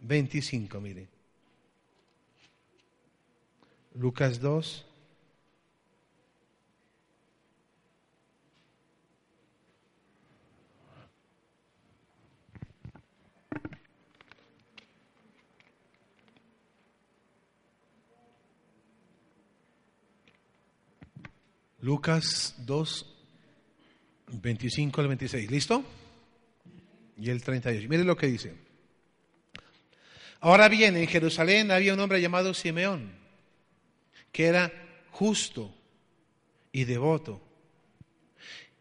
[0.00, 1.06] 25, mire.
[3.94, 4.87] Lucas 2.
[21.80, 23.06] Lucas 2,
[24.32, 25.50] 25 al 26.
[25.50, 25.84] ¿Listo?
[27.16, 27.88] Y el 38.
[27.88, 28.54] Mire lo que dice.
[30.40, 33.12] Ahora bien, en Jerusalén había un hombre llamado Simeón,
[34.30, 34.72] que era
[35.10, 35.74] justo
[36.70, 37.42] y devoto,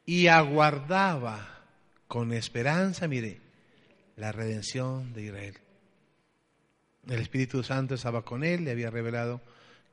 [0.06, 1.66] y aguardaba
[2.08, 3.42] con esperanza, mire,
[4.16, 5.58] la redención de Israel.
[7.08, 9.42] El Espíritu Santo estaba con él, le había revelado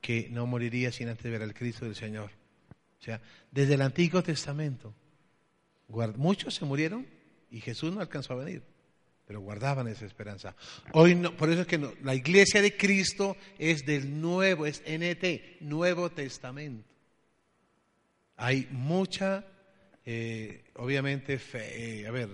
[0.01, 2.29] que no moriría sin antes ver al Cristo del Señor.
[3.05, 4.91] O sea, desde el Antiguo Testamento,
[6.15, 7.05] muchos se murieron
[7.51, 8.63] y Jesús no alcanzó a venir
[9.27, 10.55] pero guardaban esa esperanza.
[10.91, 16.11] Hoy por eso es que la iglesia de Cristo es del nuevo, es NT, Nuevo
[16.11, 16.87] Testamento.
[18.37, 19.43] Hay mucha,
[20.05, 22.29] eh, obviamente, fe, eh, a ver,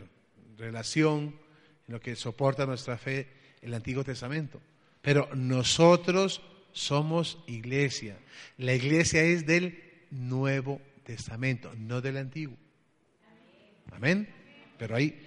[0.58, 1.40] relación,
[1.88, 3.28] en lo que soporta nuestra fe
[3.62, 4.62] el Antiguo Testamento.
[5.02, 6.42] Pero nosotros
[6.74, 8.18] somos iglesia.
[8.58, 12.58] La iglesia es del Nuevo Testamento, no del Antiguo.
[13.92, 14.28] Amén.
[14.78, 15.20] Pero ahí,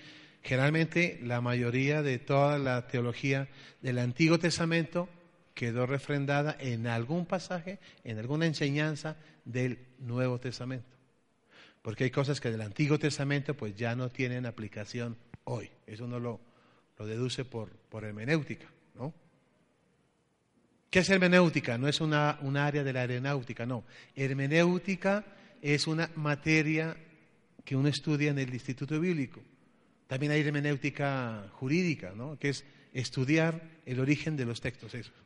[0.42, 3.48] generalmente, la mayoría de toda la teología
[3.82, 5.08] del Antiguo Testamento
[5.54, 10.88] quedó refrendada en algún pasaje, en alguna enseñanza del Nuevo Testamento.
[11.82, 15.70] Porque hay cosas que del Antiguo Testamento pues ya no tienen aplicación hoy.
[15.86, 16.40] Eso uno lo,
[16.98, 19.12] lo deduce por, por hermenéutica, ¿no?
[20.94, 21.76] ¿Qué es hermenéutica?
[21.76, 23.82] No es una, un área de la aeronáutica, no.
[24.14, 25.24] Hermenéutica
[25.60, 26.96] es una materia
[27.64, 29.42] que uno estudia en el Instituto Bíblico.
[30.06, 32.38] También hay hermenéutica jurídica, ¿no?
[32.38, 35.16] que es estudiar el origen de los textos esos.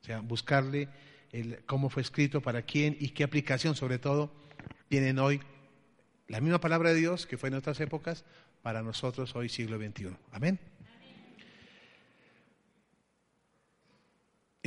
[0.00, 0.90] O sea, buscarle
[1.32, 4.32] el, cómo fue escrito, para quién y qué aplicación, sobre todo,
[4.86, 5.40] tienen hoy
[6.28, 8.24] la misma palabra de Dios que fue en otras épocas
[8.62, 10.10] para nosotros hoy siglo XXI.
[10.30, 10.60] Amén.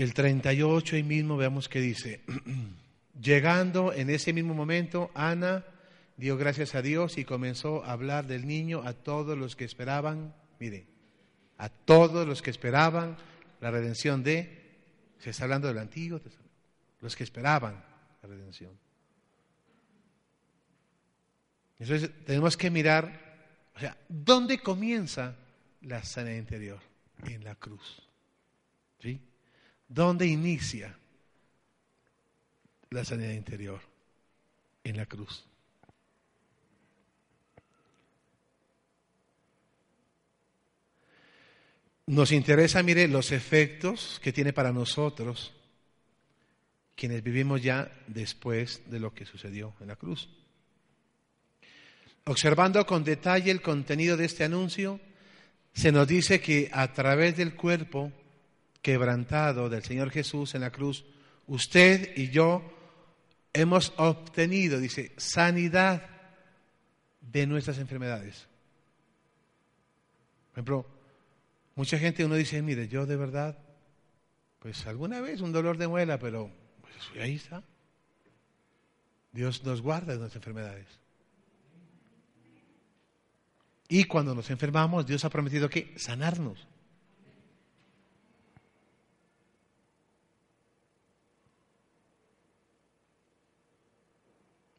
[0.02, 2.22] El 38 y mismo veamos qué dice.
[3.22, 5.66] Llegando en ese mismo momento, Ana
[6.16, 10.34] dio gracias a Dios y comenzó a hablar del niño a todos los que esperaban,
[10.58, 10.88] mire,
[11.58, 13.18] a todos los que esperaban
[13.60, 14.80] la redención de,
[15.20, 16.56] se está hablando del Antiguo Testamento,
[17.02, 17.84] los que esperaban
[18.22, 18.72] la redención.
[21.78, 25.36] Entonces tenemos que mirar, o sea, ¿dónde comienza
[25.82, 26.80] la sanidad interior?
[27.26, 28.02] En la cruz.
[29.02, 29.20] ¿Sí?
[29.90, 30.96] ¿Dónde inicia
[32.92, 33.82] la sanidad interior?
[34.84, 35.44] En la cruz.
[42.06, 45.54] Nos interesa, mire, los efectos que tiene para nosotros
[46.96, 50.30] quienes vivimos ya después de lo que sucedió en la cruz.
[52.26, 55.00] Observando con detalle el contenido de este anuncio,
[55.74, 58.12] se nos dice que a través del cuerpo
[58.82, 61.06] quebrantado del Señor Jesús en la cruz,
[61.48, 62.64] usted y yo
[63.54, 66.04] hemos obtenido, dice, sanidad
[67.22, 68.48] de nuestras enfermedades.
[70.52, 70.86] Por ejemplo,
[71.76, 73.58] mucha gente uno dice, mire, yo de verdad,
[74.60, 77.64] pues alguna vez un dolor de muela, pero pues ahí está.
[79.32, 80.88] Dios nos guarda de nuestras enfermedades.
[83.88, 86.69] Y cuando nos enfermamos, Dios ha prometido que sanarnos.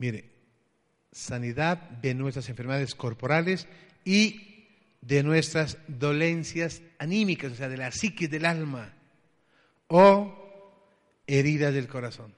[0.01, 0.25] Mire,
[1.13, 3.69] sanidad de nuestras enfermedades corporales
[4.03, 4.67] y
[5.03, 8.95] de nuestras dolencias anímicas, o sea, de la psiquis del alma
[9.89, 10.73] o
[11.27, 12.35] heridas del corazón.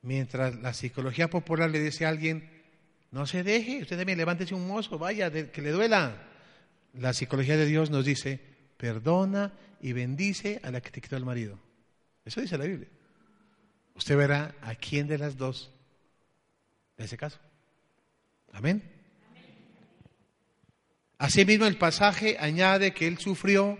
[0.00, 2.48] Mientras la psicología popular le dice a alguien,
[3.10, 6.26] no se deje, usted también levántese un mozo, vaya, que le duela.
[6.94, 8.40] La psicología de Dios nos dice,
[8.78, 11.67] perdona y bendice a la que te quitó el marido.
[12.28, 12.88] Eso dice la Biblia.
[13.94, 15.70] Usted verá a quién de las dos
[16.98, 17.38] le hace caso.
[18.52, 18.82] Amén.
[21.16, 23.78] Asimismo, el pasaje añade que Él sufrió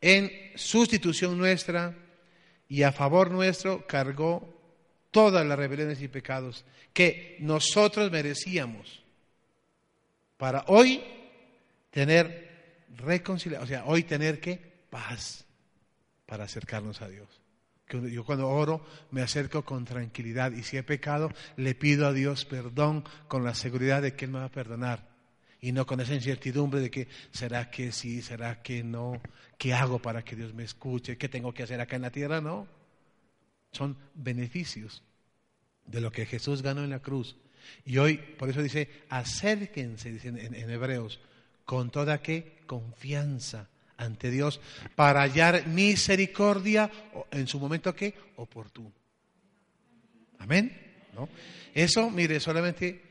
[0.00, 1.94] en sustitución nuestra
[2.70, 4.58] y a favor nuestro cargó
[5.10, 9.04] todas las rebeliones y pecados que nosotros merecíamos
[10.38, 11.04] para hoy
[11.90, 14.56] tener reconciliación, o sea, hoy tener que
[14.88, 15.44] paz
[16.24, 17.43] para acercarnos a Dios
[17.88, 22.44] yo cuando oro me acerco con tranquilidad y si he pecado le pido a Dios
[22.44, 25.14] perdón con la seguridad de que Él me va a perdonar
[25.64, 29.22] y no con esa incertidumbre de que será que sí, será que no,
[29.56, 32.42] qué hago para que Dios me escuche, qué tengo que hacer acá en la tierra,
[32.42, 32.68] no.
[33.72, 35.02] Son beneficios
[35.86, 37.38] de lo que Jesús ganó en la cruz.
[37.86, 41.18] Y hoy, por eso dice, acérquense, dicen en, en Hebreos,
[41.64, 44.60] con toda qué confianza ante Dios
[44.94, 46.90] para hallar misericordia
[47.30, 48.92] en su momento que oportuno.
[50.38, 50.76] Amén.
[51.14, 51.28] ¿No?
[51.74, 53.02] Eso, mire, solamente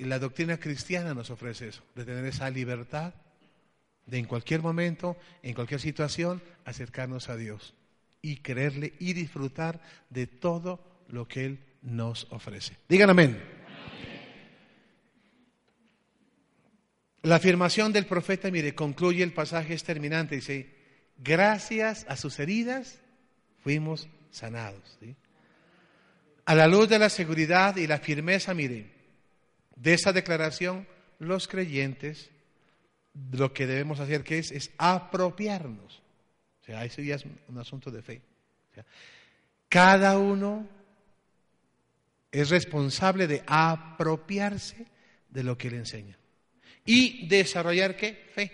[0.00, 3.12] la doctrina cristiana nos ofrece eso, de tener esa libertad
[4.06, 7.74] de en cualquier momento, en cualquier situación, acercarnos a Dios
[8.22, 12.76] y creerle y disfrutar de todo lo que Él nos ofrece.
[12.88, 13.57] Digan amén.
[17.22, 20.74] La afirmación del profeta, mire, concluye el pasaje, es terminante, dice,
[21.18, 23.00] gracias a sus heridas
[23.62, 24.98] fuimos sanados.
[26.44, 28.92] A la luz de la seguridad y la firmeza, mire,
[29.76, 30.86] de esa declaración,
[31.18, 32.30] los creyentes
[33.32, 36.02] lo que debemos hacer que es, es apropiarnos.
[36.62, 38.22] O sea, ese día es un asunto de fe.
[39.68, 40.68] cada uno
[42.30, 44.86] es responsable de apropiarse
[45.30, 46.18] de lo que le enseña.
[46.88, 48.14] Y desarrollar qué?
[48.34, 48.50] Fe.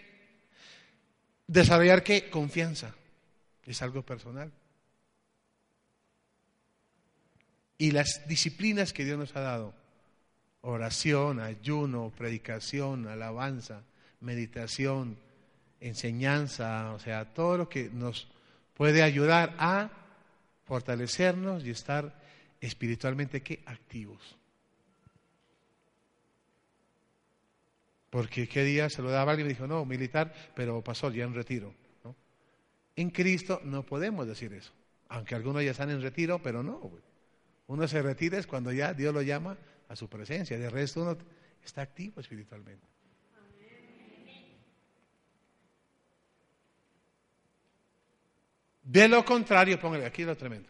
[1.47, 2.29] Desarrollar qué?
[2.29, 2.93] Confianza.
[3.65, 4.51] Es algo personal.
[7.79, 9.73] Y las disciplinas que Dios nos ha dado,
[10.63, 13.85] oración, ayuno, predicación, alabanza,
[14.19, 15.17] meditación,
[15.79, 18.27] enseñanza, o sea, todo lo que nos
[18.75, 19.91] puede ayudar a
[20.65, 22.21] fortalecernos y estar
[22.61, 23.63] espiritualmente ¿qué?
[23.65, 24.37] activos.
[28.15, 31.25] Porque qué día se lo daba alguien y me dijo, no, militar, pero pasó ya
[31.25, 31.75] en retiro.
[32.95, 34.73] En Cristo no podemos decir eso.
[35.09, 36.93] Aunque algunos ya están en retiro, pero no.
[37.67, 39.59] Uno se retira es cuando ya Dios lo llama
[39.89, 40.57] a su presencia.
[40.57, 41.19] De resto uno
[41.65, 42.87] está activo espiritualmente.
[48.85, 50.69] De lo contrario, póngale aquí lo tremendo.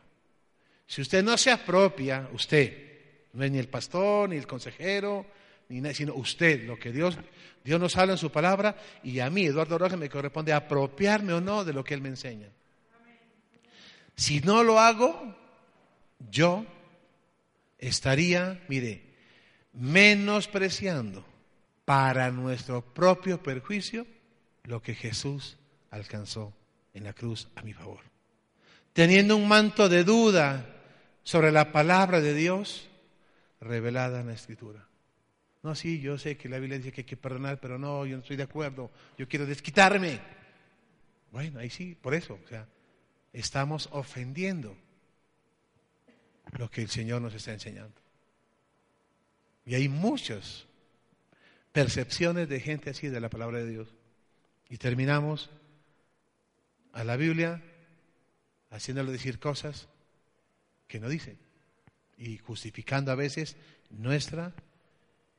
[0.86, 5.26] Si usted no se apropia, usted, no es ni el pastor, ni el consejero,
[5.68, 7.16] sino usted, lo que Dios,
[7.64, 11.40] Dios nos habla en su palabra, y a mí, Eduardo Rojas, me corresponde apropiarme o
[11.40, 12.48] no de lo que Él me enseña.
[14.16, 15.34] Si no lo hago,
[16.30, 16.64] yo
[17.78, 19.02] estaría, mire,
[19.72, 21.24] menospreciando
[21.84, 24.06] para nuestro propio perjuicio
[24.64, 25.56] lo que Jesús
[25.90, 26.52] alcanzó
[26.94, 28.00] en la cruz a mi favor.
[28.92, 30.66] Teniendo un manto de duda
[31.24, 32.88] sobre la palabra de Dios
[33.60, 34.86] revelada en la Escritura.
[35.64, 38.16] No, sí, yo sé que la Biblia dice que hay que perdonar, pero no, yo
[38.16, 40.20] no estoy de acuerdo, yo quiero desquitarme.
[41.32, 42.68] Bueno, ahí sí, por eso, o sea,
[43.32, 44.76] estamos ofendiendo
[46.58, 47.94] lo que el Señor nos está enseñando.
[49.64, 50.66] Y hay muchas
[51.72, 53.94] percepciones de gente así de la palabra de Dios.
[54.68, 55.48] Y terminamos
[56.92, 57.62] a la Biblia
[58.68, 59.88] haciéndole decir cosas
[60.88, 61.38] que no dicen
[62.18, 63.56] y justificando a veces
[63.88, 64.52] nuestras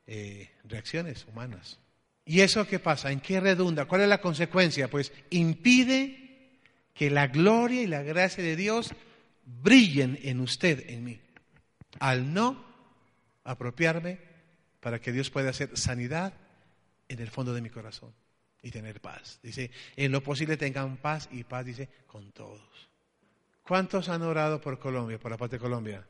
[0.06, 1.78] eh, reacciones humanas.
[2.24, 3.12] ¿Y eso qué pasa?
[3.12, 3.84] ¿En qué redunda?
[3.84, 4.88] ¿Cuál es la consecuencia?
[4.88, 6.58] Pues impide
[6.94, 8.94] que la gloria y la gracia de Dios
[9.44, 11.20] brillen en usted, en mí,
[12.00, 12.64] al no
[13.44, 14.18] apropiarme
[14.80, 16.34] para que Dios pueda hacer sanidad
[17.08, 18.12] en el fondo de mi corazón
[18.62, 19.38] y tener paz.
[19.42, 22.88] Dice, en lo posible tengan paz y paz, dice, con todos.
[23.62, 26.04] ¿Cuántos han orado por Colombia, por la paz de Colombia?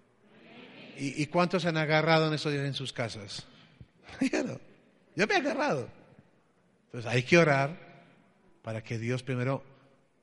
[0.98, 3.46] ¿Y, cuántos han agarrado en estos días en sus casas?
[5.16, 5.88] yo me he agarrado.
[6.86, 7.76] Entonces hay que orar
[8.62, 9.62] para que Dios primero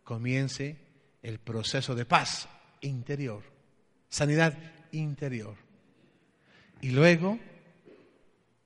[0.03, 0.77] comience
[1.21, 2.47] el proceso de paz
[2.81, 3.43] interior,
[4.09, 4.57] sanidad
[4.91, 5.55] interior.
[6.81, 7.39] Y luego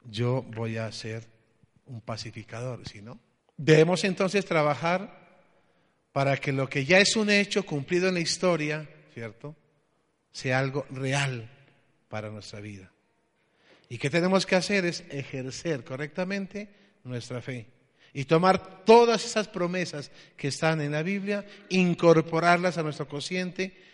[0.09, 1.23] yo voy a ser
[1.85, 3.19] un pacificador, si no.
[3.57, 5.27] Debemos entonces trabajar
[6.11, 9.55] para que lo que ya es un hecho cumplido en la historia, ¿cierto?
[10.31, 11.49] Sea algo real
[12.07, 12.91] para nuestra vida.
[13.89, 16.69] Y qué tenemos que hacer es ejercer correctamente
[17.03, 17.67] nuestra fe
[18.13, 23.87] y tomar todas esas promesas que están en la Biblia, incorporarlas a nuestro consciente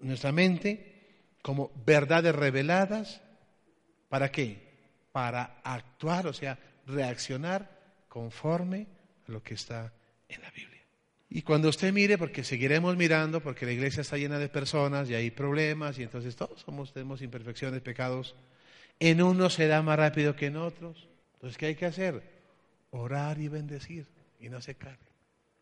[0.00, 3.22] nuestra mente como verdades reveladas.
[4.08, 4.58] ¿Para qué?
[5.12, 7.70] Para actuar, o sea, reaccionar
[8.08, 8.86] conforme
[9.26, 9.92] a lo que está
[10.28, 10.82] en la Biblia.
[11.30, 15.14] Y cuando usted mire, porque seguiremos mirando, porque la iglesia está llena de personas y
[15.14, 18.36] hay problemas, y entonces todos somos, tenemos imperfecciones, pecados,
[18.98, 21.08] en unos se da más rápido que en otros.
[21.34, 22.22] Entonces, ¿qué hay que hacer?
[22.90, 24.06] Orar y bendecir
[24.40, 25.08] y no se cargue.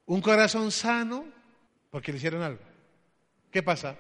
[0.07, 1.25] Un corazón sano
[1.91, 2.63] porque le hicieron algo.
[3.51, 3.97] ¿Qué pasa?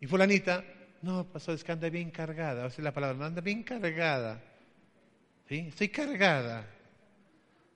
[0.00, 0.64] Y fulanita,
[1.02, 2.66] no, pasó, es que anda bien cargada.
[2.66, 4.40] O sea, la palabra, no anda bien cargada.
[5.48, 5.66] ¿Sí?
[5.68, 6.66] Estoy cargada.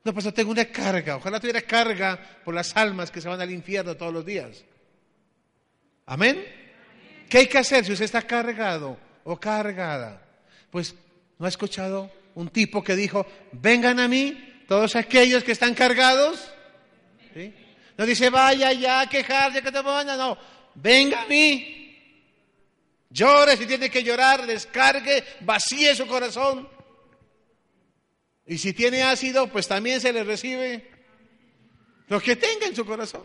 [0.05, 1.17] No, pasó, tengo una carga.
[1.17, 4.65] Ojalá tuviera carga por las almas que se van al infierno todos los días.
[6.07, 6.45] ¿Amén?
[7.29, 10.26] ¿Qué hay que hacer si usted está cargado o cargada?
[10.71, 10.95] Pues,
[11.39, 16.53] ¿no ha escuchado un tipo que dijo, vengan a mí todos aquellos que están cargados?
[17.97, 20.37] No dice, vaya ya a quejarse que te van no.
[20.75, 21.77] Venga a mí,
[23.17, 26.69] Llore si tiene que llorar, descargue, vacíe su corazón.
[28.47, 30.91] Y si tiene ácido, pues también se le recibe
[32.09, 33.25] lo que tenga en su corazón.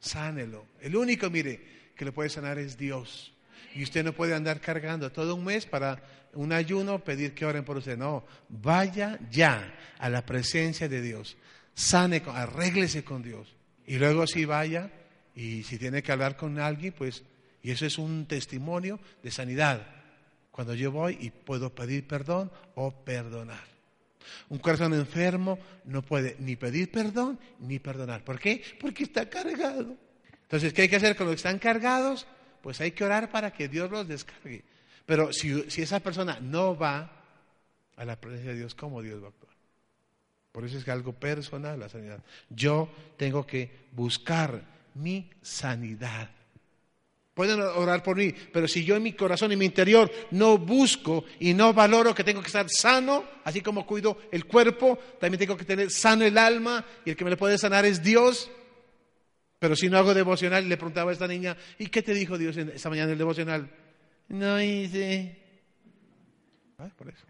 [0.00, 0.66] Sánelo.
[0.80, 3.33] El único, mire, que le puede sanar es Dios.
[3.74, 6.02] Y usted no puede andar cargando todo un mes para
[6.34, 7.96] un ayuno, pedir que oren por usted.
[7.96, 11.36] No, vaya ya a la presencia de Dios.
[11.74, 13.54] Sane, arréglese con Dios.
[13.86, 14.90] Y luego si vaya
[15.34, 17.24] y si tiene que hablar con alguien, pues
[17.64, 19.86] y eso es un testimonio de sanidad.
[20.50, 23.64] Cuando yo voy y puedo pedir perdón o perdonar.
[24.50, 28.22] Un corazón enfermo no puede ni pedir perdón ni perdonar.
[28.22, 28.62] ¿Por qué?
[28.78, 29.96] Porque está cargado.
[30.42, 32.26] Entonces, ¿qué hay que hacer con los que están cargados?
[32.64, 34.64] Pues hay que orar para que Dios los descargue.
[35.04, 37.12] Pero si, si esa persona no va
[37.94, 39.52] a la presencia de Dios, ¿cómo Dios va a actuar?
[40.50, 42.20] Por eso es algo personal la sanidad.
[42.48, 42.88] Yo
[43.18, 44.62] tengo que buscar
[44.94, 46.30] mi sanidad.
[47.34, 51.26] Pueden orar por mí, pero si yo en mi corazón, en mi interior, no busco
[51.40, 55.58] y no valoro que tengo que estar sano, así como cuido el cuerpo, también tengo
[55.58, 58.50] que tener sano el alma y el que me lo puede sanar es Dios.
[59.64, 62.54] Pero si no hago devocional, le preguntaba a esta niña, ¿y qué te dijo Dios
[62.54, 63.70] esta mañana en el devocional?
[64.28, 65.38] No hice.
[66.76, 67.24] Ah, por eso.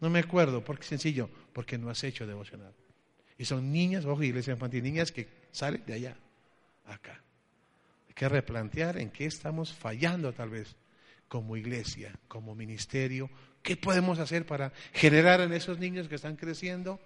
[0.00, 2.72] No me acuerdo, porque sencillo, porque no has hecho devocional.
[3.36, 6.16] Y son niñas, ojo, iglesia infantil, niñas que salen de allá,
[6.86, 7.20] acá.
[8.06, 10.76] Hay que replantear en qué estamos fallando tal vez
[11.26, 13.28] como iglesia, como ministerio.
[13.64, 17.00] ¿Qué podemos hacer para generar en esos niños que están creciendo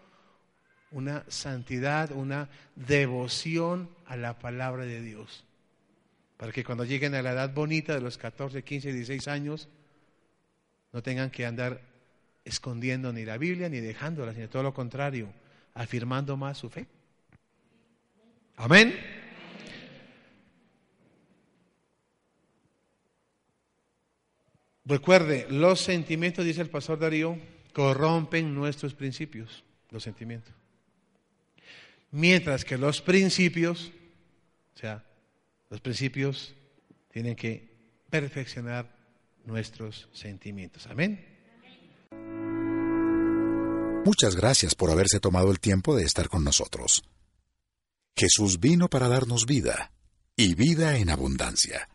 [0.90, 5.44] una santidad, una devoción a la palabra de Dios?
[6.36, 9.68] Para que cuando lleguen a la edad bonita de los 14, 15, 16 años,
[10.92, 11.80] no tengan que andar
[12.44, 15.28] escondiendo ni la Biblia ni dejándola, sino todo lo contrario,
[15.74, 16.86] afirmando más su fe.
[18.56, 18.94] Amén.
[24.84, 27.36] Recuerde, los sentimientos, dice el pastor Darío,
[27.72, 30.54] corrompen nuestros principios, los sentimientos.
[32.16, 33.92] Mientras que los principios,
[34.74, 35.04] o sea,
[35.68, 36.54] los principios
[37.12, 37.76] tienen que
[38.08, 38.90] perfeccionar
[39.44, 40.86] nuestros sentimientos.
[40.86, 41.22] Amén.
[44.06, 47.02] Muchas gracias por haberse tomado el tiempo de estar con nosotros.
[48.16, 49.92] Jesús vino para darnos vida,
[50.36, 51.90] y vida en abundancia.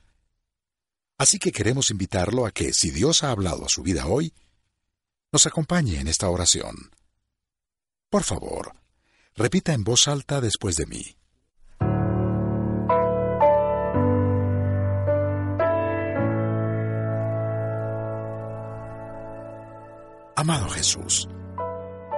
[1.17, 4.36] Así que queremos invitarlo a que, si Dios ha hablado a su vida hoy,
[5.32, 6.91] nos acompañe en esta oración.
[8.11, 8.80] Por favor,
[9.36, 11.17] repita en voz alta después de mí.
[20.36, 21.27] Amado Jesús,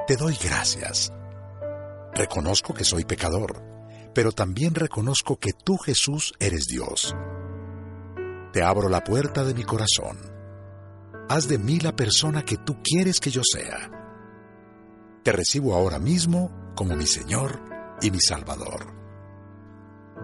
[0.07, 1.11] te doy gracias.
[2.13, 3.61] Reconozco que soy pecador,
[4.13, 7.15] pero también reconozco que tú, Jesús, eres Dios
[8.53, 10.15] te abro la puerta de mi corazón.
[11.27, 14.02] Haz de mí la persona que tú quieres que yo sea.
[15.23, 17.59] Te recibo ahora mismo como mi Señor
[18.01, 18.93] y mi Salvador.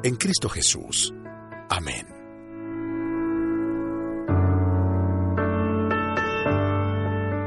[0.03, 1.13] En Cristo Jesús.
[1.69, 2.07] Amén.